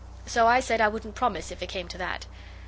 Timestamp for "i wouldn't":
0.81-1.13